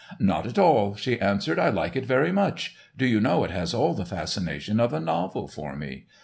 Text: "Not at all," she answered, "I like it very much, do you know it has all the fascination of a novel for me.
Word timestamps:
"Not 0.17 0.47
at 0.47 0.57
all," 0.57 0.95
she 0.95 1.21
answered, 1.21 1.59
"I 1.59 1.69
like 1.69 1.95
it 1.95 2.07
very 2.07 2.31
much, 2.31 2.75
do 2.97 3.05
you 3.05 3.19
know 3.21 3.43
it 3.43 3.51
has 3.51 3.71
all 3.71 3.93
the 3.93 4.03
fascination 4.03 4.79
of 4.79 4.93
a 4.93 4.99
novel 4.99 5.47
for 5.47 5.75
me. 5.75 6.07